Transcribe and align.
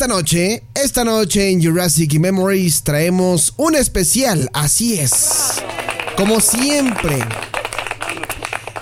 esta 0.00 0.14
noche, 0.14 0.62
esta 0.74 1.04
noche 1.04 1.50
en 1.50 1.62
Jurassic 1.62 2.18
Memories 2.18 2.84
traemos 2.84 3.52
un 3.58 3.74
especial, 3.76 4.48
así 4.54 4.98
es. 4.98 5.60
Como 6.16 6.40
siempre, 6.40 7.18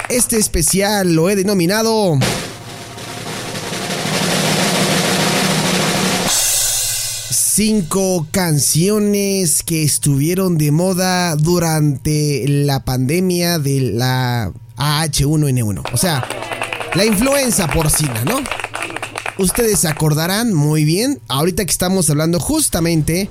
este 0.09 0.39
especial 0.39 1.15
lo 1.15 1.29
he 1.29 1.35
denominado... 1.35 2.21
Cinco 7.33 8.29
canciones 8.31 9.65
que 9.65 9.83
estuvieron 9.83 10.57
de 10.57 10.71
moda 10.71 11.35
durante 11.35 12.45
la 12.47 12.85
pandemia 12.85 13.59
de 13.59 13.81
la 13.81 14.53
AH1N1. 14.77 15.83
O 15.93 15.97
sea, 15.97 16.25
la 16.95 17.05
influenza 17.05 17.67
porcina, 17.67 18.23
¿no? 18.23 18.58
Ustedes 19.39 19.79
se 19.79 19.89
acordarán 19.89 20.53
muy 20.53 20.85
bien, 20.85 21.21
ahorita 21.29 21.65
que 21.65 21.71
estamos 21.71 22.11
hablando 22.11 22.41
justamente 22.41 23.29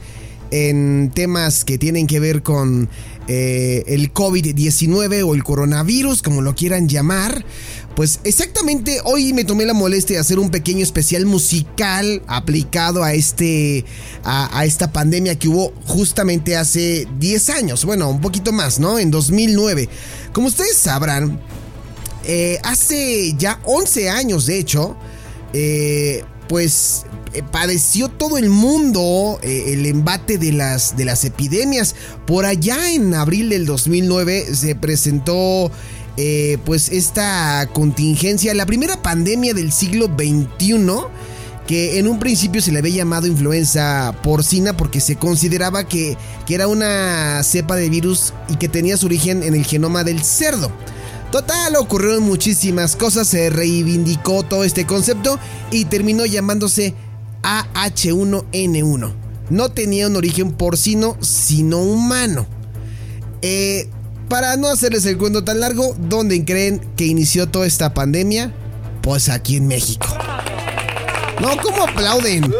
en 0.51 1.11
temas 1.13 1.65
que 1.65 1.77
tienen 1.77 2.07
que 2.07 2.21
ver 2.21 2.43
con 2.43 2.87
eh, 3.27 3.83
el 3.87 4.13
COVID-19 4.13 5.27
o 5.27 5.35
el 5.35 5.43
coronavirus, 5.43 6.21
como 6.21 6.41
lo 6.41 6.55
quieran 6.55 6.87
llamar. 6.87 7.43
Pues 7.93 8.21
exactamente 8.23 9.01
hoy 9.03 9.33
me 9.33 9.43
tomé 9.43 9.65
la 9.65 9.73
molestia 9.73 10.15
de 10.15 10.21
hacer 10.21 10.39
un 10.39 10.49
pequeño 10.49 10.81
especial 10.81 11.25
musical 11.25 12.21
aplicado 12.27 13.03
a 13.03 13.13
este 13.13 13.83
a, 14.23 14.63
esta 14.63 14.93
pandemia 14.93 15.37
que 15.37 15.49
hubo 15.49 15.73
justamente 15.87 16.55
hace 16.55 17.05
10 17.19 17.49
años, 17.49 17.83
bueno, 17.83 18.09
un 18.09 18.21
poquito 18.21 18.53
más, 18.53 18.79
¿no? 18.79 18.97
En 18.97 19.11
2009. 19.11 19.89
Como 20.31 20.47
ustedes 20.47 20.77
sabrán, 20.77 21.37
eh, 22.23 22.59
hace 22.63 23.33
ya 23.37 23.59
11 23.65 24.09
años, 24.09 24.45
de 24.45 24.59
hecho, 24.59 24.95
eh, 25.59 26.23
pues 26.47 27.07
eh, 27.33 27.41
padeció 27.51 28.09
todo 28.09 28.37
el 28.37 28.51
mundo 28.51 29.39
eh, 29.41 29.73
el 29.73 29.87
embate 29.87 30.37
de 30.37 30.51
las, 30.51 30.95
de 30.95 31.03
las 31.03 31.25
epidemias. 31.25 31.95
Por 32.27 32.45
allá 32.45 32.91
en 32.91 33.15
abril 33.15 33.49
del 33.49 33.65
2009 33.65 34.53
se 34.55 34.75
presentó 34.75 35.71
pues 36.65 36.89
esta 36.89 37.69
contingencia, 37.73 38.55
la 38.55 38.65
primera 38.65 39.01
pandemia 39.03 39.53
del 39.53 39.71
siglo 39.71 40.07
XXI 40.07 40.75
que 41.67 41.99
en 41.99 42.07
un 42.07 42.17
principio 42.17 42.59
se 42.59 42.71
le 42.71 42.79
había 42.79 42.95
llamado 42.95 43.27
influenza 43.27 44.15
porcina 44.23 44.75
porque 44.75 44.99
se 44.99 45.15
consideraba 45.17 45.87
que, 45.87 46.17
que, 46.47 46.55
era 46.55 46.67
una 46.67 47.43
cepa 47.43 47.75
de 47.75 47.89
virus 47.89 48.33
y 48.49 48.55
que 48.55 48.67
tenía 48.67 48.97
su 48.97 49.05
origen 49.05 49.43
en 49.43 49.53
el 49.53 49.63
genoma 49.63 50.03
del 50.03 50.23
cerdo. 50.23 50.71
Total, 51.37 51.75
ocurrieron 51.75 52.23
muchísimas 52.23 52.95
cosas, 52.95 53.27
se 53.27 53.51
reivindicó 53.51 54.41
todo 54.41 54.63
este 54.63 54.87
concepto 54.87 55.37
y 55.69 55.85
terminó 55.85 56.25
llamándose 56.25 56.95
AH1N1. 57.43 59.13
No 59.51 59.69
tenía 59.69 60.07
un 60.07 60.15
origen 60.15 60.51
porcino, 60.53 61.15
sino 61.21 61.77
humano. 61.77 62.47
Eh, 63.43 63.87
para 64.27 64.57
no 64.57 64.67
hacerles 64.67 65.05
el 65.05 65.19
cuento 65.19 65.43
tan 65.43 65.59
largo, 65.59 65.95
¿dónde 65.99 66.43
creen 66.43 66.81
que 66.95 67.05
inició 67.05 67.47
toda 67.47 67.67
esta 67.67 67.93
pandemia? 67.93 68.51
Pues 69.03 69.29
aquí 69.29 69.57
en 69.57 69.67
México. 69.67 70.07
No, 71.39 71.55
¿cómo 71.61 71.83
aplauden? 71.83 72.51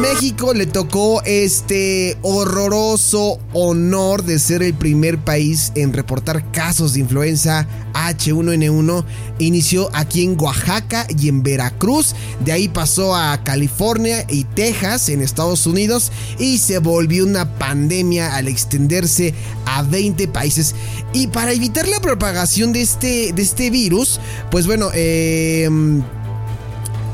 México 0.00 0.54
le 0.54 0.66
tocó 0.66 1.22
este 1.24 2.16
horroroso 2.22 3.38
honor 3.52 4.24
de 4.24 4.38
ser 4.38 4.62
el 4.62 4.74
primer 4.74 5.18
país 5.18 5.70
en 5.74 5.92
reportar 5.92 6.50
casos 6.50 6.94
de 6.94 7.00
influenza 7.00 7.66
H1N1. 7.92 9.04
Inició 9.38 9.90
aquí 9.92 10.24
en 10.24 10.40
Oaxaca 10.40 11.06
y 11.08 11.28
en 11.28 11.42
Veracruz. 11.42 12.14
De 12.44 12.52
ahí 12.52 12.68
pasó 12.68 13.14
a 13.14 13.44
California 13.44 14.24
y 14.28 14.44
Texas 14.44 15.10
en 15.10 15.20
Estados 15.20 15.66
Unidos 15.66 16.10
y 16.38 16.58
se 16.58 16.78
volvió 16.78 17.24
una 17.24 17.58
pandemia 17.58 18.34
al 18.34 18.48
extenderse 18.48 19.34
a 19.66 19.82
20 19.82 20.26
países. 20.28 20.74
Y 21.12 21.26
para 21.26 21.52
evitar 21.52 21.86
la 21.86 22.00
propagación 22.00 22.72
de 22.72 22.80
este, 22.80 23.32
de 23.32 23.42
este 23.42 23.70
virus, 23.70 24.20
pues 24.50 24.66
bueno, 24.66 24.90
em, 24.94 26.02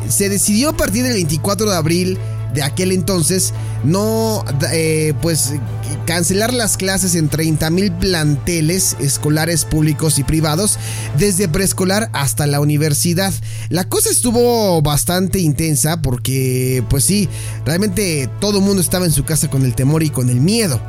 se 0.08 0.28
decidió 0.28 0.70
a 0.70 0.76
partir 0.76 1.02
del 1.02 1.14
24 1.14 1.70
de 1.70 1.76
abril 1.76 2.18
de 2.54 2.62
aquel 2.62 2.92
entonces 2.92 3.52
no 3.84 4.44
eh, 4.72 5.14
pues 5.20 5.54
cancelar 6.06 6.52
las 6.54 6.76
clases 6.76 7.14
en 7.14 7.28
30 7.28 7.70
mil 7.70 7.92
planteles 7.92 8.96
escolares 9.00 9.64
públicos 9.64 10.18
y 10.18 10.24
privados 10.24 10.78
desde 11.18 11.48
preescolar 11.48 12.10
hasta 12.12 12.46
la 12.46 12.60
universidad. 12.60 13.32
La 13.68 13.88
cosa 13.88 14.10
estuvo 14.10 14.80
bastante 14.82 15.38
intensa 15.38 16.00
porque 16.00 16.82
pues 16.88 17.04
sí 17.04 17.28
realmente 17.64 18.28
todo 18.40 18.58
el 18.58 18.64
mundo 18.64 18.80
estaba 18.80 19.04
en 19.04 19.12
su 19.12 19.24
casa 19.24 19.48
con 19.48 19.64
el 19.64 19.74
temor 19.74 20.02
y 20.02 20.10
con 20.10 20.30
el 20.30 20.40
miedo. 20.40 20.80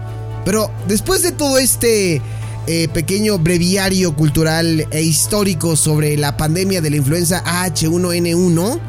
Pero 0.46 0.72
después 0.88 1.22
de 1.22 1.32
todo 1.32 1.58
este 1.58 2.22
eh, 2.68 2.88
pequeño 2.94 3.40
breviario 3.40 4.16
cultural 4.16 4.88
e 4.92 5.02
histórico 5.02 5.76
sobre 5.76 6.16
la 6.18 6.38
pandemia 6.38 6.82
de 6.82 6.90
la 6.92 6.98
influenza 6.98 7.44
H1N1 7.44 8.80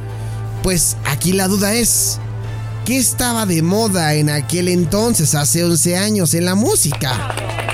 pues 0.63 0.97
aquí 1.07 1.33
la 1.33 1.49
duda 1.49 1.75
es 1.75 2.19
¿Qué 2.85 2.97
estaba 2.97 3.45
de 3.47 3.63
moda 3.63 4.15
en 4.15 4.31
aquel 4.31 4.69
entonces, 4.69 5.35
hace 5.35 5.65
11 5.65 5.97
años, 5.97 6.35
en 6.35 6.47
la 6.47 6.55
música? 6.55 7.70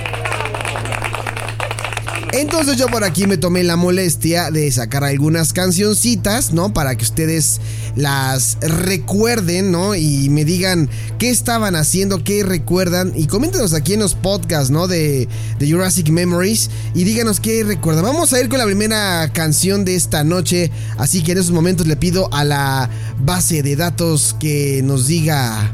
Entonces 2.32 2.76
yo 2.76 2.88
por 2.88 3.04
aquí 3.04 3.26
me 3.26 3.36
tomé 3.36 3.62
la 3.62 3.76
molestia 3.76 4.50
de 4.50 4.70
sacar 4.70 5.04
algunas 5.04 5.52
cancioncitas, 5.52 6.52
¿no? 6.52 6.72
Para 6.72 6.96
que 6.96 7.04
ustedes 7.04 7.60
las 7.94 8.58
recuerden, 8.60 9.70
¿no? 9.70 9.94
Y 9.94 10.28
me 10.28 10.44
digan 10.44 10.90
qué 11.18 11.30
estaban 11.30 11.76
haciendo, 11.76 12.24
qué 12.24 12.42
recuerdan. 12.42 13.12
Y 13.14 13.26
coméntenos 13.26 13.74
aquí 13.74 13.94
en 13.94 14.00
los 14.00 14.14
podcasts, 14.14 14.70
¿no? 14.70 14.88
De, 14.88 15.28
de 15.58 15.70
Jurassic 15.70 16.08
Memories. 16.10 16.68
Y 16.94 17.04
díganos 17.04 17.40
qué 17.40 17.64
recuerdan. 17.64 18.04
Vamos 18.04 18.32
a 18.32 18.40
ir 18.40 18.48
con 18.48 18.58
la 18.58 18.66
primera 18.66 19.30
canción 19.32 19.84
de 19.84 19.94
esta 19.94 20.24
noche. 20.24 20.70
Así 20.98 21.22
que 21.22 21.32
en 21.32 21.38
esos 21.38 21.52
momentos 21.52 21.86
le 21.86 21.96
pido 21.96 22.32
a 22.34 22.44
la 22.44 22.90
base 23.18 23.62
de 23.62 23.76
datos 23.76 24.36
que 24.38 24.82
nos 24.84 25.06
diga... 25.06 25.72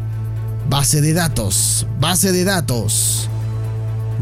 Base 0.71 1.01
de 1.01 1.13
datos, 1.13 1.87
base 2.01 2.33
de 2.33 2.45
datos. 2.45 3.29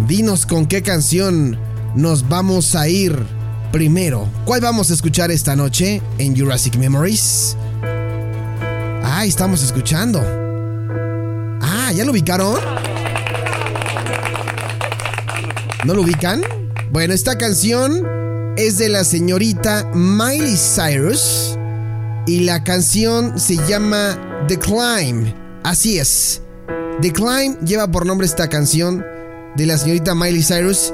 Dinos 0.08 0.46
con 0.46 0.66
qué 0.66 0.82
canción 0.82 1.58
nos 1.94 2.28
vamos 2.28 2.74
a 2.74 2.88
ir 2.88 3.16
primero. 3.72 4.28
¿Cuál 4.44 4.60
vamos 4.60 4.90
a 4.90 4.94
escuchar 4.94 5.30
esta 5.30 5.56
noche 5.56 6.02
en 6.18 6.36
Jurassic 6.36 6.76
Memories? 6.76 7.56
Ah, 9.02 9.24
estamos 9.24 9.62
escuchando. 9.62 10.20
Ah, 11.60 11.92
¿ya 11.94 12.04
lo 12.04 12.12
ubicaron? 12.12 12.58
¿No 15.84 15.94
lo 15.94 16.02
ubican? 16.02 16.42
Bueno, 16.90 17.14
esta 17.14 17.38
canción 17.38 18.06
es 18.56 18.78
de 18.78 18.88
la 18.88 19.04
señorita 19.04 19.90
Miley 19.94 20.56
Cyrus 20.56 21.56
y 22.26 22.40
la 22.40 22.62
canción 22.64 23.38
se 23.38 23.56
llama 23.66 24.18
The 24.46 24.58
Climb. 24.58 25.32
Así 25.62 25.98
es. 25.98 26.42
The 27.00 27.12
Climb 27.12 27.58
lleva 27.64 27.90
por 27.90 28.04
nombre 28.04 28.26
esta 28.26 28.48
canción 28.48 29.04
de 29.56 29.66
la 29.66 29.78
señorita 29.78 30.14
Miley 30.14 30.42
Cyrus 30.42 30.92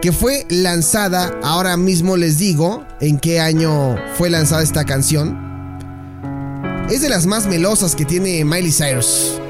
que 0.00 0.12
fue 0.12 0.46
lanzada, 0.48 1.38
ahora 1.42 1.76
mismo 1.76 2.16
les 2.16 2.38
digo 2.38 2.86
en 3.00 3.18
qué 3.18 3.40
año 3.40 3.96
fue 4.16 4.30
lanzada 4.30 4.62
esta 4.62 4.84
canción. 4.84 5.36
Es 6.88 7.02
de 7.02 7.08
las 7.08 7.26
más 7.26 7.46
melosas 7.46 7.94
que 7.94 8.04
tiene 8.04 8.44
Miley 8.44 8.72
Cyrus. 8.72 9.40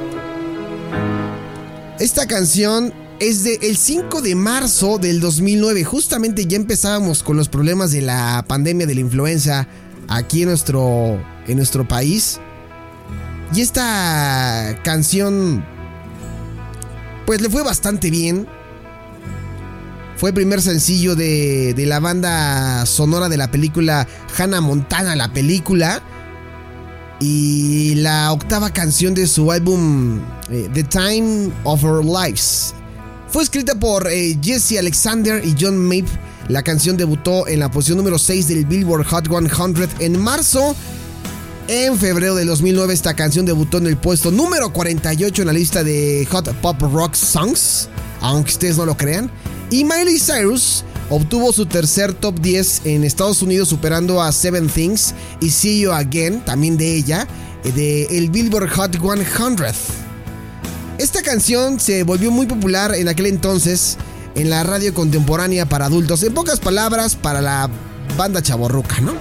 Esta 1.98 2.26
canción 2.26 2.92
es 3.20 3.44
del 3.44 3.58
el 3.62 3.76
5 3.76 4.22
de 4.22 4.34
marzo 4.34 4.98
del 4.98 5.20
2009. 5.20 5.84
Justamente 5.84 6.46
ya 6.46 6.56
empezábamos 6.56 7.22
con 7.22 7.36
los 7.36 7.48
problemas 7.48 7.90
de 7.90 8.00
la 8.00 8.44
pandemia 8.48 8.86
de 8.86 8.94
la 8.94 9.00
influenza 9.00 9.68
aquí 10.08 10.42
en 10.42 10.48
nuestro, 10.48 11.20
en 11.46 11.56
nuestro 11.56 11.86
país. 11.86 12.40
Y 13.54 13.60
esta 13.60 14.78
canción 14.82 15.64
pues 17.26 17.42
le 17.42 17.50
fue 17.50 17.62
bastante 17.62 18.10
bien. 18.10 18.48
Fue 20.18 20.30
el 20.30 20.34
primer 20.34 20.60
sencillo 20.60 21.14
de, 21.14 21.74
la 21.86 22.00
banda 22.00 22.84
sonora 22.86 23.28
de 23.28 23.36
la 23.36 23.52
película 23.52 24.08
Hannah 24.36 24.60
Montana, 24.60 25.14
la 25.14 25.32
película. 25.32 26.02
Y 27.20 27.94
la 27.96 28.32
octava 28.32 28.70
canción 28.70 29.14
de 29.14 29.28
su 29.28 29.52
álbum 29.52 30.20
eh, 30.50 30.68
The 30.74 30.82
Time 30.84 31.50
of 31.62 31.84
Our 31.84 32.04
Lives. 32.04 32.74
Fue 33.28 33.44
escrita 33.44 33.76
por 33.76 34.08
eh, 34.10 34.36
Jesse 34.42 34.78
Alexander 34.78 35.44
y 35.44 35.54
John 35.58 35.78
Mape. 35.78 36.08
La 36.48 36.64
canción 36.64 36.96
debutó 36.96 37.46
en 37.46 37.60
la 37.60 37.70
posición 37.70 37.98
número 37.98 38.18
6 38.18 38.48
del 38.48 38.64
Billboard 38.64 39.06
Hot 39.06 39.28
100 39.28 39.88
en 40.00 40.20
marzo. 40.20 40.74
En 41.68 41.96
febrero 41.96 42.34
de 42.34 42.44
2009 42.44 42.92
esta 42.92 43.14
canción 43.14 43.46
debutó 43.46 43.78
en 43.78 43.86
el 43.86 43.96
puesto 43.96 44.32
número 44.32 44.72
48 44.72 45.42
en 45.42 45.46
la 45.46 45.52
lista 45.52 45.84
de 45.84 46.26
Hot 46.30 46.52
Pop 46.54 46.80
Rock 46.80 47.14
Songs, 47.14 47.88
aunque 48.20 48.50
ustedes 48.50 48.78
no 48.78 48.86
lo 48.86 48.96
crean. 48.96 49.30
Y 49.70 49.84
Miley 49.84 50.18
Cyrus 50.18 50.82
obtuvo 51.10 51.52
su 51.52 51.66
tercer 51.66 52.14
top 52.14 52.40
10 52.40 52.82
en 52.86 53.04
Estados 53.04 53.42
Unidos 53.42 53.68
superando 53.68 54.22
a 54.22 54.32
Seven 54.32 54.68
Things 54.68 55.14
y 55.40 55.50
See 55.50 55.80
You 55.80 55.92
Again, 55.92 56.42
también 56.44 56.78
de 56.78 56.94
ella, 56.94 57.28
de 57.74 58.04
el 58.04 58.30
Billboard 58.30 58.70
Hot 58.70 58.96
100. 58.98 59.56
Esta 60.98 61.22
canción 61.22 61.78
se 61.78 62.02
volvió 62.02 62.30
muy 62.30 62.46
popular 62.46 62.94
en 62.94 63.08
aquel 63.08 63.26
entonces 63.26 63.98
en 64.34 64.48
la 64.48 64.62
radio 64.62 64.94
contemporánea 64.94 65.66
para 65.66 65.86
adultos, 65.86 66.22
en 66.22 66.32
pocas 66.32 66.60
palabras, 66.60 67.14
para 67.14 67.42
la 67.42 67.68
banda 68.16 68.40
chaborruca, 68.40 69.00
¿no? 69.00 69.14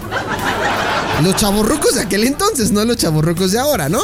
Los 1.23 1.35
chaborrucos 1.35 1.95
de 1.95 2.01
aquel 2.01 2.23
entonces, 2.23 2.71
no 2.71 2.85
los 2.85 2.97
chaborrucos 2.97 3.51
de 3.51 3.59
ahora, 3.59 3.89
¿no? 3.89 3.99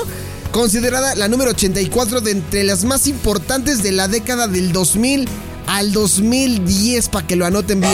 Considerada 0.52 1.16
la 1.16 1.28
número 1.28 1.52
84 1.52 2.22
de 2.22 2.32
entre 2.32 2.64
las 2.64 2.84
más 2.84 3.08
importantes 3.08 3.82
de 3.82 3.92
la 3.92 4.08
década 4.08 4.48
del 4.48 4.72
2000 4.72 5.28
al 5.74 5.92
2010, 5.92 7.10
para 7.10 7.26
que 7.26 7.36
lo 7.36 7.48
anoten 7.48 7.82
bien. 7.82 7.94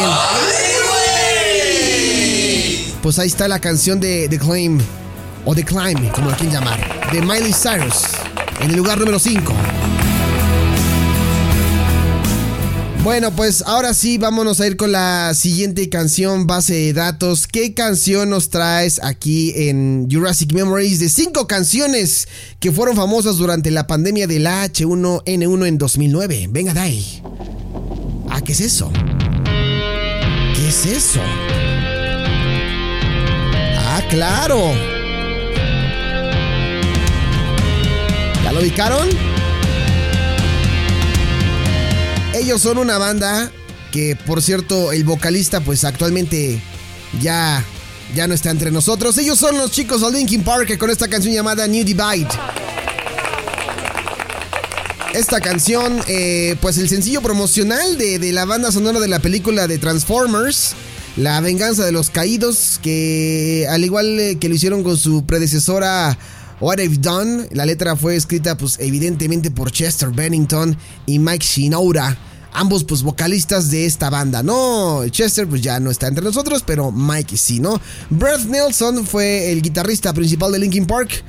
Pues 3.01 3.17
ahí 3.19 3.27
está 3.27 3.47
la 3.47 3.59
canción 3.59 4.01
de 4.01 4.27
The 4.27 4.37
Claim, 4.37 4.79
o 5.45 5.55
The 5.55 5.63
Climb, 5.63 6.11
como 6.11 6.29
lo 6.29 6.35
quieren 6.35 6.51
llamar, 6.51 7.09
de 7.13 7.21
Miley 7.21 7.53
Cyrus, 7.53 8.03
en 8.59 8.71
el 8.71 8.75
lugar 8.75 8.99
número 8.99 9.17
5. 9.17 9.53
Bueno, 13.01 13.33
pues 13.33 13.63
ahora 13.65 13.93
sí, 13.93 14.17
vámonos 14.17 14.59
a 14.59 14.67
ir 14.67 14.75
con 14.75 14.91
la 14.91 15.33
siguiente 15.33 15.87
canción 15.87 16.47
base 16.47 16.73
de 16.73 16.93
datos. 16.93 17.47
¿Qué 17.47 17.73
canción 17.73 18.29
nos 18.29 18.49
traes 18.49 18.99
aquí 19.01 19.53
en 19.55 20.09
Jurassic 20.11 20.51
Memories 20.51 20.99
de 20.99 21.07
cinco 21.07 21.47
canciones 21.47 22.27
que 22.59 22.73
fueron 22.73 22.97
famosas 22.97 23.37
durante 23.37 23.71
la 23.71 23.87
pandemia 23.87 24.27
del 24.27 24.47
H1N1 24.47 25.65
en 25.65 25.77
2009? 25.77 26.49
Venga, 26.51 26.73
Dai. 26.73 27.23
Ah, 28.29 28.41
¿qué 28.41 28.51
es 28.51 28.61
eso? 28.61 28.91
¿Qué 30.55 30.67
es 30.67 30.85
eso? 30.85 31.19
Ah, 33.77 34.01
claro. 34.09 34.71
¿Ya 38.43 38.51
lo 38.51 38.59
ubicaron? 38.59 39.09
Ellos 42.33 42.61
son 42.61 42.77
una 42.77 42.97
banda 42.97 43.51
que, 43.91 44.15
por 44.15 44.41
cierto, 44.41 44.91
el 44.91 45.03
vocalista, 45.03 45.61
pues 45.61 45.83
actualmente 45.83 46.61
ya, 47.21 47.63
ya 48.15 48.27
no 48.27 48.33
está 48.33 48.51
entre 48.51 48.71
nosotros. 48.71 49.17
Ellos 49.17 49.39
son 49.39 49.57
los 49.57 49.71
chicos 49.71 50.01
de 50.01 50.17
Linkin 50.17 50.43
Park 50.43 50.77
con 50.77 50.89
esta 50.89 51.07
canción 51.07 51.33
llamada 51.33 51.67
New 51.67 51.83
Divide. 51.83 52.27
Esta 55.13 55.41
canción, 55.41 55.99
eh, 56.07 56.55
pues 56.61 56.77
el 56.77 56.87
sencillo 56.87 57.21
promocional 57.21 57.97
de, 57.97 58.19
de 58.19 58.31
la 58.31 58.45
banda 58.45 58.71
sonora 58.71 58.99
de 58.99 59.07
la 59.07 59.19
película 59.19 59.67
de 59.67 59.79
Transformers. 59.79 60.75
La 61.17 61.41
venganza 61.41 61.83
de 61.83 61.91
los 61.91 62.11
caídos, 62.11 62.79
que 62.81 63.67
al 63.69 63.83
igual 63.83 64.19
eh, 64.19 64.37
que 64.39 64.47
lo 64.47 64.55
hicieron 64.55 64.83
con 64.83 64.97
su 64.97 65.25
predecesora 65.25 66.17
What 66.61 66.77
I've 66.77 66.99
Done, 66.99 67.47
la 67.51 67.65
letra 67.65 67.95
fue 67.95 68.15
escrita 68.15 68.55
pues 68.55 68.77
evidentemente 68.79 69.49
por 69.49 69.71
Chester 69.71 70.09
Bennington 70.09 70.77
y 71.07 71.19
Mike 71.19 71.45
Shinoda 71.45 72.17
ambos 72.53 72.83
pues 72.83 73.03
vocalistas 73.03 73.69
de 73.71 73.85
esta 73.85 74.09
banda, 74.09 74.43
¿no? 74.43 75.07
Chester 75.09 75.47
pues 75.47 75.61
ya 75.61 75.79
no 75.79 75.91
está 75.91 76.07
entre 76.07 76.23
nosotros, 76.23 76.63
pero 76.65 76.91
Mike 76.91 77.37
sí, 77.37 77.59
¿no? 77.59 77.79
Brett 78.09 78.45
Nelson 78.45 79.05
fue 79.05 79.51
el 79.51 79.61
guitarrista 79.61 80.13
principal 80.13 80.51
de 80.51 80.59
Linkin 80.59 80.85
Park. 80.85 81.23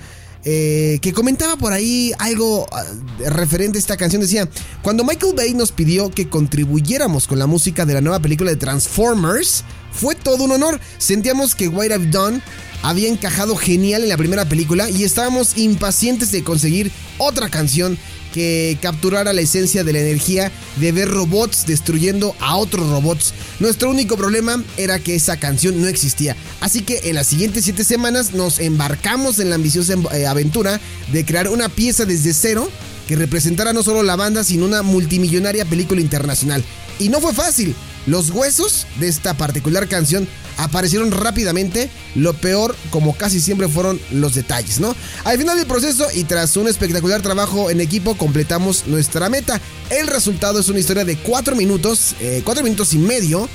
Eh, 0.44 0.98
que 1.02 1.12
comentaba 1.12 1.56
por 1.56 1.74
ahí 1.74 2.12
algo 2.18 2.66
ah, 2.72 2.84
referente 3.28 3.78
a 3.78 3.80
esta 3.80 3.96
canción. 3.96 4.22
Decía, 4.22 4.48
cuando 4.82 5.04
Michael 5.04 5.34
Bay 5.36 5.54
nos 5.54 5.70
pidió 5.72 6.10
que 6.10 6.28
contribuyéramos 6.28 7.26
con 7.26 7.38
la 7.38 7.46
música 7.46 7.84
de 7.84 7.94
la 7.94 8.00
nueva 8.00 8.20
película 8.20 8.50
de 8.50 8.56
Transformers, 8.56 9.64
fue 9.92 10.14
todo 10.14 10.44
un 10.44 10.52
honor. 10.52 10.80
Sentíamos 10.98 11.54
que 11.54 11.68
What 11.68 11.86
I've 11.90 12.06
Done 12.10 12.40
había 12.82 13.08
encajado 13.08 13.56
genial 13.56 14.02
en 14.02 14.08
la 14.08 14.16
primera 14.16 14.48
película 14.48 14.88
y 14.88 15.04
estábamos 15.04 15.58
impacientes 15.58 16.32
de 16.32 16.42
conseguir 16.42 16.90
otra 17.18 17.50
canción 17.50 17.98
que 18.32 18.78
capturara 18.80 19.32
la 19.32 19.40
esencia 19.40 19.84
de 19.84 19.92
la 19.92 20.00
energía 20.00 20.50
de 20.76 20.92
ver 20.92 21.08
robots 21.08 21.66
destruyendo 21.66 22.34
a 22.40 22.56
otros 22.56 22.88
robots. 22.88 23.34
Nuestro 23.58 23.90
único 23.90 24.16
problema 24.16 24.62
era 24.76 24.98
que 24.98 25.14
esa 25.14 25.38
canción 25.38 25.80
no 25.80 25.88
existía. 25.88 26.36
Así 26.60 26.82
que 26.82 27.00
en 27.04 27.16
las 27.16 27.26
siguientes 27.26 27.64
7 27.64 27.84
semanas 27.84 28.32
nos 28.32 28.58
embarcamos 28.58 29.38
en 29.38 29.50
la 29.50 29.56
ambiciosa 29.56 29.94
eh, 30.12 30.26
aventura 30.26 30.80
de 31.12 31.24
crear 31.24 31.48
una 31.48 31.68
pieza 31.68 32.04
desde 32.04 32.32
cero 32.32 32.70
que 33.08 33.16
representara 33.16 33.72
no 33.72 33.82
solo 33.82 34.02
la 34.02 34.16
banda, 34.16 34.44
sino 34.44 34.66
una 34.66 34.82
multimillonaria 34.82 35.64
película 35.64 36.00
internacional. 36.00 36.62
Y 36.98 37.08
no 37.08 37.20
fue 37.20 37.34
fácil. 37.34 37.74
Los 38.10 38.30
huesos 38.30 38.88
de 38.98 39.06
esta 39.06 39.34
particular 39.34 39.86
canción 39.86 40.26
aparecieron 40.56 41.12
rápidamente. 41.12 41.88
Lo 42.16 42.34
peor, 42.34 42.74
como 42.90 43.16
casi 43.16 43.40
siempre, 43.40 43.68
fueron 43.68 44.00
los 44.10 44.34
detalles, 44.34 44.80
¿no? 44.80 44.96
Al 45.22 45.38
final 45.38 45.56
del 45.56 45.68
proceso 45.68 46.08
y 46.12 46.24
tras 46.24 46.56
un 46.56 46.66
espectacular 46.66 47.22
trabajo 47.22 47.70
en 47.70 47.80
equipo, 47.80 48.16
completamos 48.16 48.88
nuestra 48.88 49.28
meta. 49.28 49.60
El 49.90 50.08
resultado 50.08 50.58
es 50.58 50.68
una 50.68 50.80
historia 50.80 51.04
de 51.04 51.18
4 51.18 51.54
minutos, 51.54 52.16
4 52.42 52.60
eh, 52.60 52.64
minutos 52.64 52.94
y 52.94 52.98
medio, 52.98 53.48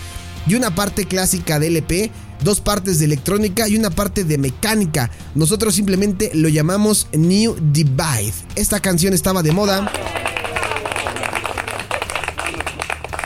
y 0.47 0.55
una 0.55 0.73
parte 0.73 1.03
clásica 1.03 1.59
de 1.59 1.67
LP, 1.67 2.11
dos 2.41 2.61
partes 2.61 2.99
de 2.99 3.05
electrónica 3.05 3.67
y 3.67 3.75
una 3.75 3.89
parte 3.89 4.23
de 4.23 4.37
mecánica. 4.37 5.11
Nosotros 5.33 5.75
simplemente 5.75 6.31
lo 6.33 6.47
llamamos 6.47 7.07
New 7.11 7.57
Divide. 7.73 8.33
Esta 8.55 8.79
canción 8.79 9.13
estaba 9.13 9.43
de 9.43 9.51
moda 9.51 9.91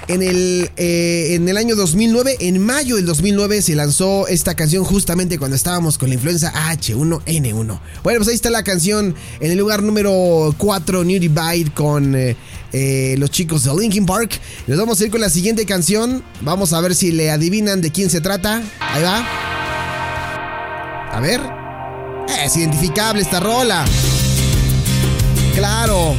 en 0.10 0.24
el, 0.24 0.72
eh, 0.76 1.36
en 1.36 1.48
el 1.48 1.56
año 1.56 1.76
2009, 1.76 2.38
en 2.40 2.60
mayo 2.66 2.96
del 2.96 3.06
2009, 3.06 3.62
se 3.62 3.76
lanzó 3.76 4.28
esta 4.28 4.56
canción 4.56 4.84
justamente 4.84 5.38
cuando 5.38 5.56
estábamos 5.56 6.00
con 6.00 6.10
la 6.10 6.16
influenza 6.16 6.52
H1N1. 6.52 7.80
Bueno, 8.04 8.18
pues 8.18 8.28
ahí 8.28 8.34
está 8.34 8.50
la 8.50 8.64
canción 8.64 9.14
en 9.40 9.52
el 9.52 9.58
lugar 9.60 9.84
número 9.84 10.54
4, 10.58 11.04
New 11.04 11.20
Divide, 11.20 11.72
con 11.76 12.16
eh, 12.16 12.36
eh, 12.74 13.18
los 13.20 13.30
chicos 13.30 13.64
de 13.66 13.76
Linkin 13.80 14.08
Park. 14.08 14.42
Nos 14.66 14.80
vamos 14.80 15.00
a 15.00 15.06
ir 15.06 15.12
con 15.12 15.22
la 15.22 15.30
siguiente 15.30 15.68
canción. 15.68 16.24
Vamos 16.42 16.74
a 16.74 16.82
ver 16.82 16.96
si 16.96 17.12
le 17.12 17.30
adivinan 17.30 17.80
de 17.80 17.92
quién 17.92 18.10
se 18.10 18.20
trata. 18.20 18.64
Ahí 18.80 19.04
va. 19.04 19.24
A 21.14 21.20
ver. 21.22 21.40
Es 22.44 22.58
identificable 22.58 23.22
esta 23.22 23.40
rola. 23.40 23.86
Claro. 25.54 26.16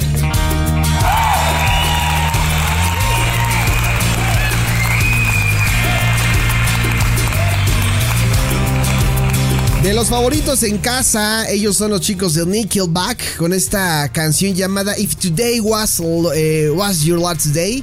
De 9.83 9.95
los 9.95 10.09
favoritos 10.09 10.63
en 10.63 10.77
casa, 10.77 11.49
ellos 11.49 11.75
son 11.75 11.91
los 11.91 12.03
chicos 12.03 12.35
de 12.35 12.45
Nickelback 12.45 13.37
con 13.39 13.55
esta 13.55 14.11
canción 14.13 14.55
llamada 14.55 14.99
If 14.99 15.17
Today 15.17 15.59
Was, 15.61 16.03
eh, 16.35 16.69
was 16.69 17.01
Your 17.01 17.19
Last 17.19 17.47
Day. 17.47 17.83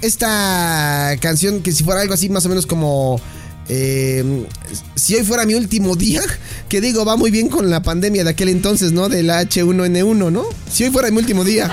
Esta 0.00 1.16
canción 1.20 1.62
que 1.62 1.70
si 1.70 1.84
fuera 1.84 2.00
algo 2.00 2.14
así 2.14 2.28
más 2.28 2.44
o 2.46 2.48
menos 2.48 2.66
como... 2.66 3.20
Eh, 3.68 4.44
si 4.96 5.14
hoy 5.14 5.22
fuera 5.22 5.46
mi 5.46 5.54
último 5.54 5.94
día, 5.94 6.22
que 6.68 6.80
digo, 6.80 7.04
va 7.04 7.16
muy 7.16 7.30
bien 7.30 7.48
con 7.48 7.70
la 7.70 7.80
pandemia 7.80 8.24
de 8.24 8.30
aquel 8.30 8.48
entonces, 8.48 8.90
¿no? 8.90 9.08
Del 9.08 9.30
H1N1, 9.30 10.32
¿no? 10.32 10.44
Si 10.68 10.82
hoy 10.82 10.90
fuera 10.90 11.12
mi 11.12 11.18
último 11.18 11.44
día. 11.44 11.70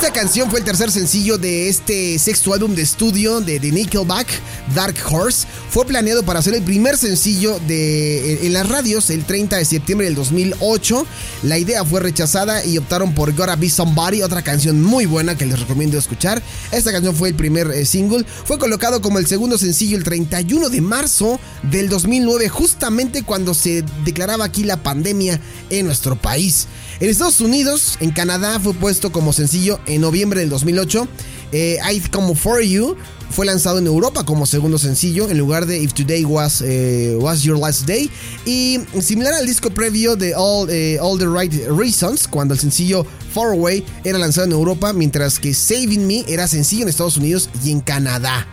Esta 0.00 0.14
canción 0.14 0.48
fue 0.48 0.60
el 0.60 0.64
tercer 0.64 0.90
sencillo 0.90 1.36
de 1.36 1.68
este 1.68 2.18
sexto 2.18 2.54
álbum 2.54 2.74
de 2.74 2.80
estudio 2.80 3.42
de 3.42 3.60
The 3.60 3.70
Nickelback, 3.70 4.28
Dark 4.74 4.94
Horse. 5.10 5.46
Fue 5.68 5.84
planeado 5.84 6.22
para 6.22 6.40
ser 6.40 6.54
el 6.54 6.62
primer 6.62 6.96
sencillo 6.96 7.60
de, 7.66 8.46
en 8.46 8.54
las 8.54 8.66
radios 8.66 9.10
el 9.10 9.26
30 9.26 9.58
de 9.58 9.64
septiembre 9.66 10.06
del 10.06 10.14
2008. 10.14 11.06
La 11.42 11.58
idea 11.58 11.84
fue 11.84 12.00
rechazada 12.00 12.64
y 12.64 12.78
optaron 12.78 13.14
por 13.14 13.34
Gotta 13.34 13.56
Be 13.56 13.68
Somebody, 13.68 14.22
otra 14.22 14.40
canción 14.40 14.82
muy 14.82 15.04
buena 15.04 15.36
que 15.36 15.44
les 15.44 15.60
recomiendo 15.60 15.98
escuchar. 15.98 16.42
Esta 16.72 16.92
canción 16.92 17.14
fue 17.14 17.28
el 17.28 17.34
primer 17.34 17.70
eh, 17.70 17.84
single. 17.84 18.24
Fue 18.46 18.58
colocado 18.58 19.02
como 19.02 19.18
el 19.18 19.26
segundo 19.26 19.58
sencillo 19.58 19.98
el 19.98 20.04
31 20.04 20.70
de 20.70 20.80
marzo 20.80 21.38
del 21.70 21.90
2009, 21.90 22.48
justamente 22.48 23.22
cuando 23.22 23.52
se 23.52 23.84
declaraba 24.06 24.46
aquí 24.46 24.64
la 24.64 24.82
pandemia 24.82 25.38
en 25.68 25.84
nuestro 25.84 26.16
país. 26.16 26.68
En 27.00 27.08
Estados 27.08 27.40
Unidos, 27.40 27.96
en 28.00 28.10
Canadá, 28.10 28.60
fue 28.60 28.74
puesto 28.74 29.10
como 29.10 29.32
sencillo 29.32 29.80
en 29.86 30.02
noviembre 30.02 30.40
del 30.40 30.50
2008. 30.50 31.08
Eh, 31.50 31.78
I 31.90 31.98
Come 32.10 32.34
For 32.34 32.60
You 32.60 32.94
fue 33.30 33.46
lanzado 33.46 33.78
en 33.78 33.86
Europa 33.86 34.26
como 34.26 34.44
segundo 34.44 34.76
sencillo 34.76 35.30
en 35.30 35.38
lugar 35.38 35.64
de 35.64 35.78
If 35.78 35.94
Today 35.94 36.24
Was, 36.24 36.60
eh, 36.62 37.16
was 37.18 37.42
Your 37.42 37.58
Last 37.58 37.86
Day. 37.86 38.10
Y 38.44 38.80
similar 39.00 39.32
al 39.32 39.46
disco 39.46 39.70
previo 39.70 40.14
de 40.14 40.34
All, 40.34 40.68
eh, 40.68 40.98
All 41.00 41.18
the 41.18 41.24
Right 41.26 41.68
Reasons, 41.74 42.28
cuando 42.28 42.52
el 42.52 42.60
sencillo 42.60 43.06
Far 43.32 43.52
Away 43.52 43.82
era 44.04 44.18
lanzado 44.18 44.48
en 44.48 44.52
Europa, 44.52 44.92
mientras 44.92 45.38
que 45.38 45.54
Saving 45.54 46.06
Me 46.06 46.26
era 46.28 46.46
sencillo 46.48 46.82
en 46.82 46.90
Estados 46.90 47.16
Unidos 47.16 47.48
y 47.64 47.70
en 47.70 47.80
Canadá. 47.80 48.46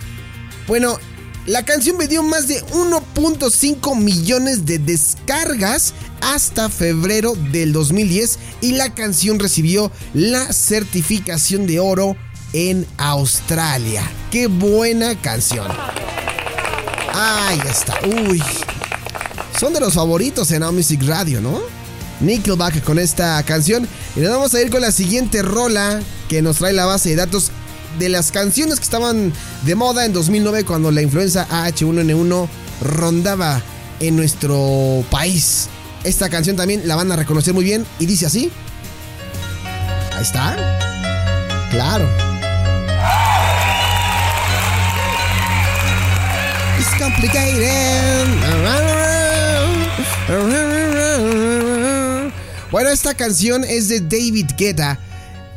Bueno, 0.69 0.97
la 1.47 1.63
canción 1.63 1.97
vendió 1.97 2.23
más 2.23 2.47
de 2.49 2.61
1.5 2.73 3.95
millones 3.97 4.65
de 4.65 4.79
descargas 4.79 5.93
hasta 6.21 6.69
febrero 6.69 7.33
del 7.51 7.73
2010 7.73 8.39
y 8.61 8.73
la 8.73 8.93
canción 8.93 9.39
recibió 9.39 9.91
la 10.13 10.51
certificación 10.51 11.67
de 11.67 11.79
oro 11.79 12.15
en 12.53 12.85
Australia. 12.97 14.03
Qué 14.31 14.47
buena 14.47 15.19
canción. 15.21 15.67
Ahí 17.13 17.59
está. 17.69 17.99
Uy. 18.05 18.41
Son 19.59 19.73
de 19.73 19.79
los 19.79 19.95
favoritos 19.95 20.51
en 20.51 20.59
Now 20.59 20.71
Music 20.71 21.01
Radio, 21.05 21.41
¿no? 21.41 21.59
Nickelback 22.19 22.83
con 22.83 22.99
esta 22.99 23.41
canción. 23.43 23.87
Y 24.15 24.19
nos 24.19 24.31
vamos 24.31 24.53
a 24.53 24.61
ir 24.61 24.69
con 24.69 24.81
la 24.81 24.91
siguiente 24.91 25.41
rola 25.41 25.99
que 26.29 26.41
nos 26.41 26.57
trae 26.57 26.73
la 26.73 26.85
base 26.85 27.09
de 27.09 27.15
datos 27.15 27.51
de 27.99 28.09
las 28.09 28.31
canciones 28.31 28.77
que 28.77 28.83
estaban 28.83 29.33
de 29.65 29.75
moda 29.75 30.05
en 30.05 30.13
2009 30.13 30.65
cuando 30.65 30.91
la 30.91 31.01
influenza 31.01 31.47
H1N1 31.49 32.47
rondaba 32.81 33.61
en 33.99 34.15
nuestro 34.15 35.03
país. 35.09 35.69
Esta 36.03 36.29
canción 36.29 36.55
también 36.55 36.87
la 36.87 36.95
van 36.95 37.11
a 37.11 37.15
reconocer 37.15 37.53
muy 37.53 37.63
bien 37.63 37.85
y 37.99 38.05
dice 38.05 38.25
así. 38.25 38.51
Ahí 40.15 40.23
está. 40.23 40.55
Claro. 41.71 42.07
It's 46.79 46.89
complicated. 46.99 48.27
Bueno, 52.71 52.89
esta 52.89 53.13
canción 53.13 53.63
es 53.63 53.87
de 53.89 54.01
David 54.01 54.51
Guetta 54.57 54.99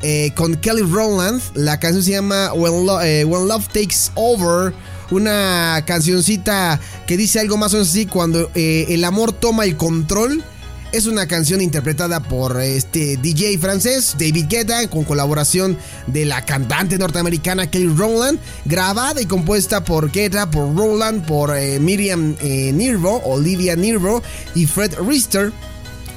eh, 0.03 0.33
con 0.35 0.55
Kelly 0.57 0.83
Rowland. 0.83 1.43
La 1.55 1.79
canción 1.81 2.03
se 2.03 2.13
llama 2.13 2.53
When, 2.55 2.87
eh, 3.03 3.25
Love 3.25 3.67
Takes 3.69 4.11
Over. 4.15 4.73
Una 5.11 5.83
cancioncita 5.87 6.81
que 7.07 7.17
dice 7.17 7.41
algo 7.41 7.57
más 7.57 7.73
o 7.73 7.77
menos 7.77 7.91
así: 7.91 8.07
cuando 8.07 8.51
eh, 8.55 8.87
el 8.91 9.05
amor 9.05 9.33
toma 9.33 9.65
el 9.65 9.77
control. 9.77 10.45
Es 10.93 11.07
una 11.07 11.29
canción 11.29 11.61
interpretada 11.61 12.19
por 12.19 12.61
este 12.61 13.17
DJ 13.17 13.59
francés 13.59 14.17
David 14.19 14.47
Guetta 14.49 14.89
con 14.89 15.05
colaboración 15.05 15.79
de 16.09 16.25
la 16.25 16.45
cantante 16.45 16.99
norteamericana 16.99 17.71
Kelly 17.71 17.95
Rowland, 17.95 18.41
grabada 18.65 19.23
y 19.23 19.27
compuesta 19.27 19.85
por 19.85 20.11
Guetta, 20.11 20.51
por 20.51 20.75
Rowland, 20.77 21.25
por 21.27 21.55
Miriam 21.79 22.35
Nirvo, 22.43 23.23
Olivia 23.25 23.77
Nirvo 23.77 24.21
y 24.57 24.67
Fred 24.67 24.95
Rister 25.07 25.53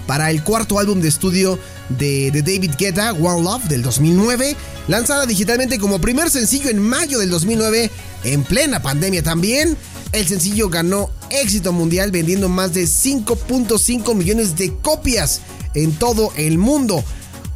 para 0.07 0.31
el 0.31 0.43
cuarto 0.43 0.79
álbum 0.79 1.01
de 1.01 1.07
estudio 1.07 1.59
de, 1.89 2.31
David 2.31 2.71
Guetta, 2.77 3.13
One 3.13 3.43
Love, 3.43 3.65
del 3.65 3.81
2009, 3.81 4.55
lanzada 4.87 5.25
digitalmente 5.25 5.79
como 5.79 5.99
primer 5.99 6.29
sencillo 6.29 6.69
en 6.69 6.79
mayo 6.79 7.19
del 7.19 7.29
2009, 7.29 7.89
en 8.23 8.43
plena 8.43 8.81
pandemia 8.81 9.23
también. 9.23 9.77
El 10.11 10.27
sencillo 10.27 10.69
ganó 10.69 11.09
éxito 11.31 11.73
mundial 11.73 12.11
vendiendo 12.11 12.47
más 12.47 12.73
de 12.73 12.83
5.5 12.83 14.13
millones 14.13 14.55
de 14.55 14.75
copias 14.77 15.41
en 15.73 15.93
todo 15.93 16.31
el 16.35 16.57
mundo. 16.57 17.03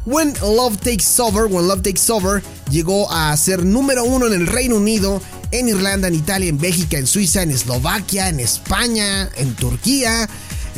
When 0.06 0.32
Love 0.40 0.78
Takes 0.78 1.20
Over, 1.20 1.44
When 1.44 1.68
Love 1.68 1.82
Takes 1.82 2.10
Over 2.10 2.42
llegó 2.70 3.12
a 3.12 3.36
ser 3.36 3.64
número 3.64 4.04
uno 4.04 4.26
en 4.26 4.32
el 4.32 4.46
Reino 4.46 4.76
Unido, 4.76 5.20
en 5.50 5.68
Irlanda, 5.68 6.08
en 6.08 6.14
Italia, 6.14 6.48
en 6.48 6.58
Bélgica, 6.58 6.98
en 6.98 7.06
Suiza, 7.06 7.42
en 7.42 7.50
Eslovaquia, 7.50 8.28
en 8.28 8.40
España, 8.40 9.28
en 9.36 9.54
Turquía. 9.54 10.28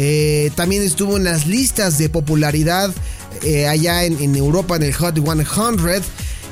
Eh, 0.03 0.51
también 0.55 0.83
estuvo 0.83 1.19
en 1.19 1.25
las 1.25 1.47
listas 1.47 1.99
de 1.99 2.09
popularidad 2.09 2.91
eh, 3.43 3.69
allá 3.69 4.05
en, 4.05 4.35
Europa 4.35 4.77
en 4.77 4.85
el 4.85 4.95
Hot 4.95 5.15
100. 5.15 6.03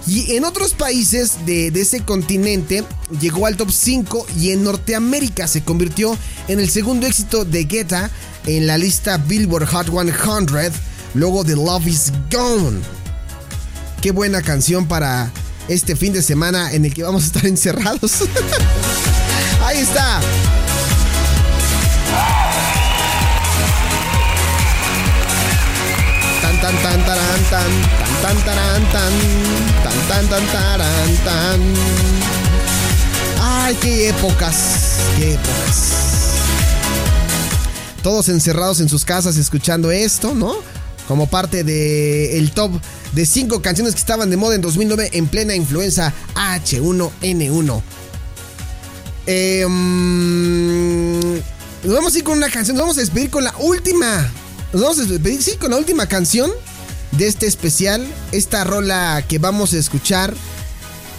Y 0.07 0.37
en 0.37 0.45
otros 0.45 0.75
países 0.75 1.47
de, 1.47 1.69
ese 1.69 2.01
continente 2.01 2.85
llegó 3.19 3.47
al 3.47 3.57
top 3.57 3.71
5 3.71 4.27
y 4.39 4.51
en 4.51 4.65
Norteamérica 4.65 5.49
se 5.49 5.63
convirtió 5.63 6.15
en 6.49 6.61
el 6.61 6.69
segundo 6.69 7.07
éxito 7.07 7.47
de 7.47 7.65
Guetta 7.65 8.11
en 8.45 8.67
la 8.67 8.77
lista 8.77 9.17
Billboard 9.17 9.67
Hot 9.69 9.87
100, 9.87 10.71
luego 11.15 11.43
de 11.43 11.57
Love 11.57 11.87
is 11.87 12.13
Gone. 12.31 12.81
Qué 14.03 14.11
buena 14.11 14.43
canción 14.43 14.87
para 14.87 15.33
este 15.69 15.97
fin 15.97 16.13
de 16.13 16.21
semana 16.21 16.71
en 16.73 16.85
el 16.85 16.93
que 16.93 17.03
vamos 17.03 17.23
a 17.23 17.27
estar 17.29 17.47
encerrados. 17.47 18.13
Ahí 19.65 19.79
está. 19.79 20.21
Tan 26.69 26.83
tan 26.83 27.07
taran 27.07 27.43
tan 27.51 27.71
tan 28.21 28.37
tan 28.45 28.45
taran 28.45 28.83
tan 28.93 29.13
tan 30.07 30.29
tan 30.29 30.47
tan 30.53 31.17
tan 31.25 31.61
Ay, 33.41 33.75
qué 33.81 34.09
épocas, 34.11 34.99
qué 35.17 35.33
épocas. 35.33 35.93
Todos 38.03 38.29
encerrados 38.29 38.81
en 38.81 38.89
sus 38.91 39.07
casas 39.07 39.39
escuchando 39.39 39.91
esto, 39.91 40.35
¿no? 40.35 40.57
Como 41.07 41.27
parte 41.27 41.65
del 41.65 42.37
el 42.37 42.51
top 42.53 42.73
de 43.13 43.25
5 43.25 43.63
canciones 43.63 43.95
que 43.95 44.01
estaban 44.01 44.29
de 44.29 44.37
moda 44.37 44.55
en 44.55 44.61
2009 44.61 45.11
en 45.13 45.27
plena 45.27 45.55
influenza 45.55 46.13
H1N1. 46.35 47.83
Eh, 49.27 49.65
nos 51.83 51.95
vamos 51.95 52.15
a 52.15 52.19
ir 52.19 52.25
con 52.25 52.37
una 52.37 52.51
canción, 52.51 52.77
nos 52.77 52.83
vamos 52.83 52.99
a 52.99 53.01
despedir 53.01 53.31
con 53.31 53.45
la 53.45 53.55
última 53.59 54.31
nos 54.73 54.83
vamos 54.83 54.99
a 54.99 55.05
despedir, 55.05 55.43
sí, 55.43 55.57
con 55.57 55.71
la 55.71 55.79
última 55.79 56.07
canción 56.07 56.51
de 57.13 57.27
este 57.27 57.47
especial. 57.47 58.07
Esta 58.33 58.65
rola 58.65 59.25
que 59.27 59.39
vamos 59.39 59.73
a 59.73 59.79
escuchar 59.79 60.35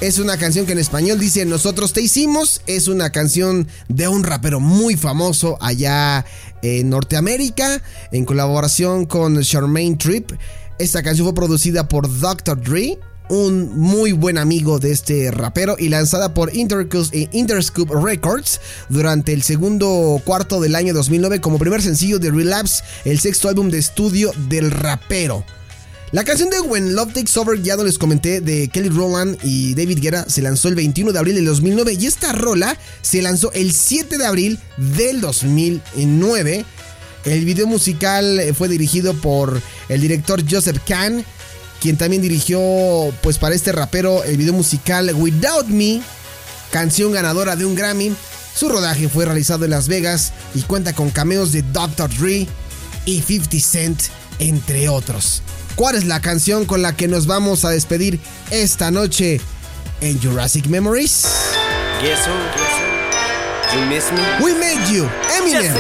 es 0.01 0.19
una 0.19 0.37
canción 0.37 0.65
que 0.65 0.73
en 0.73 0.79
español 0.79 1.19
dice 1.19 1.45
Nosotros 1.45 1.93
te 1.93 2.01
hicimos. 2.01 2.61
Es 2.67 2.87
una 2.87 3.11
canción 3.11 3.67
de 3.87 4.07
un 4.07 4.23
rapero 4.23 4.59
muy 4.59 4.95
famoso 4.95 5.57
allá 5.61 6.25
en 6.61 6.89
Norteamérica, 6.89 7.81
en 8.11 8.25
colaboración 8.25 9.05
con 9.05 9.41
Charmaine 9.41 9.97
Tripp. 9.97 10.31
Esta 10.77 11.01
canción 11.01 11.25
fue 11.25 11.33
producida 11.33 11.87
por 11.87 12.07
Dr. 12.19 12.61
Dre 12.61 12.99
un 13.29 13.77
muy 13.77 14.11
buen 14.11 14.37
amigo 14.37 14.79
de 14.79 14.91
este 14.91 15.31
rapero 15.31 15.75
y 15.79 15.89
lanzada 15.89 16.33
por 16.33 16.49
eh, 16.49 17.29
Interscoop 17.31 17.91
Records 17.91 18.59
durante 18.89 19.33
el 19.33 19.43
segundo 19.43 20.21
cuarto 20.25 20.59
del 20.59 20.75
año 20.75 20.93
2009 20.93 21.39
como 21.39 21.59
primer 21.59 21.81
sencillo 21.81 22.19
de 22.19 22.31
Relapse, 22.31 22.83
el 23.05 23.19
sexto 23.19 23.47
álbum 23.47 23.69
de 23.69 23.77
estudio 23.77 24.31
del 24.49 24.71
rapero. 24.71 25.45
La 26.11 26.23
canción 26.23 26.49
de 26.49 26.59
When 26.59 26.95
Love 26.95 27.13
Takes 27.13 27.39
Over, 27.39 27.61
ya 27.61 27.77
no 27.77 27.83
les 27.83 27.99
comenté, 27.99 28.41
de 28.41 28.67
Kelly 28.67 28.89
Rowland 28.89 29.37
y 29.43 29.75
David 29.75 29.99
Guerra, 30.01 30.25
se 30.27 30.41
lanzó 30.41 30.67
el 30.67 30.73
21 30.73 31.11
de 31.11 31.19
abril 31.19 31.35
del 31.35 31.45
2009 31.45 31.97
y 31.99 32.07
esta 32.07 32.31
rola 32.33 32.75
se 33.03 33.21
lanzó 33.21 33.51
el 33.53 33.71
7 33.71 34.17
de 34.17 34.25
abril 34.25 34.59
del 34.97 35.21
2009. 35.21 36.65
El 37.25 37.45
video 37.45 37.67
musical 37.67 38.41
fue 38.57 38.69
dirigido 38.69 39.13
por 39.13 39.61
el 39.87 40.01
director 40.01 40.43
Joseph 40.49 40.79
Kahn 40.87 41.23
quien 41.79 41.97
también 41.97 42.21
dirigió 42.21 42.59
pues 43.21 43.37
para 43.37 43.55
este 43.55 43.71
rapero 43.71 44.23
el 44.23 44.37
video 44.37 44.53
musical 44.53 45.11
Without 45.15 45.67
Me, 45.67 46.01
canción 46.71 47.11
ganadora 47.11 47.55
de 47.55 47.65
un 47.65 47.75
Grammy. 47.75 48.13
Su 48.55 48.69
rodaje 48.69 49.07
fue 49.07 49.25
realizado 49.25 49.65
en 49.65 49.71
Las 49.71 49.87
Vegas 49.87 50.33
y 50.53 50.61
cuenta 50.63 50.93
con 50.93 51.09
cameos 51.09 51.51
de 51.51 51.61
Dr. 51.61 52.09
Dre 52.17 52.47
y 53.05 53.21
50 53.21 53.59
Cent, 53.59 54.01
entre 54.39 54.89
otros. 54.89 55.41
¿Cuál 55.75 55.95
es 55.95 56.05
la 56.05 56.19
canción 56.19 56.65
con 56.65 56.81
la 56.81 56.95
que 56.95 57.07
nos 57.07 57.25
vamos 57.25 57.63
a 57.63 57.69
despedir 57.69 58.19
esta 58.51 58.91
noche 58.91 59.39
en 60.01 60.21
Jurassic 60.21 60.67
Memories? 60.67 61.25
Guess 62.01 62.27
who? 62.27 62.33
You 63.73 63.85
miss 63.85 64.11
me? 64.11 64.21
We 64.43 64.53
made 64.55 64.91
you, 64.91 65.07
Eminem. 65.37 65.73